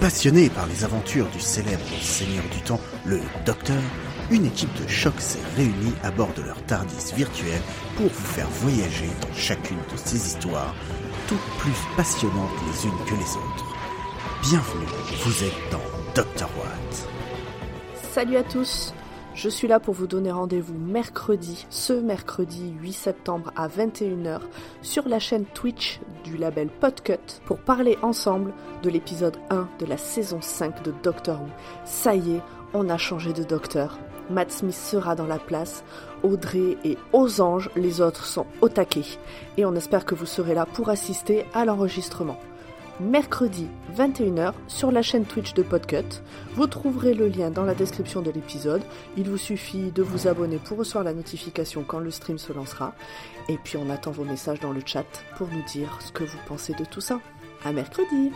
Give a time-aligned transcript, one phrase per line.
[0.00, 3.82] Passionné par les aventures du célèbre Seigneur du Temps, le Docteur,
[4.30, 7.60] une équipe de choc s'est réunie à bord de leur TARDIS virtuel
[7.96, 10.74] pour vous faire voyager dans chacune de ces histoires,
[11.28, 13.76] toutes plus passionnantes les unes que les autres.
[14.40, 14.86] Bienvenue,
[15.22, 17.08] vous êtes dans Doctor Watt.
[18.14, 18.94] Salut à tous
[19.34, 24.40] je suis là pour vous donner rendez-vous mercredi, ce mercredi 8 septembre à 21h
[24.82, 28.52] sur la chaîne Twitch du label Podcut pour parler ensemble
[28.82, 31.48] de l'épisode 1 de la saison 5 de Doctor Who.
[31.84, 32.42] Ça y est,
[32.74, 33.98] on a changé de docteur.
[34.30, 35.84] Matt Smith sera dans la place,
[36.22, 39.04] Audrey et aux anges, les autres sont au taquet.
[39.56, 42.38] Et on espère que vous serez là pour assister à l'enregistrement
[43.00, 46.22] mercredi 21h sur la chaîne Twitch de Podcut.
[46.54, 48.82] Vous trouverez le lien dans la description de l'épisode.
[49.16, 52.94] Il vous suffit de vous abonner pour recevoir la notification quand le stream se lancera.
[53.48, 56.38] Et puis on attend vos messages dans le chat pour nous dire ce que vous
[56.46, 57.20] pensez de tout ça.
[57.64, 58.30] À mercredi.